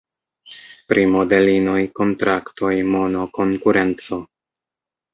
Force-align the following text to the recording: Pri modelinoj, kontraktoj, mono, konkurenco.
Pri 0.91 1.03
modelinoj, 1.17 1.77
kontraktoj, 2.01 2.75
mono, 2.97 3.31
konkurenco. 3.39 4.23